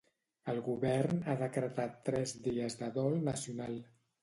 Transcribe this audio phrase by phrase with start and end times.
[0.53, 3.81] El govern ha decretat tres dies de dol nacional.